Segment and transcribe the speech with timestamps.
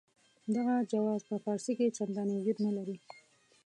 [0.55, 2.95] دغه جواز په فارسي کې چنداني وجود نه لري.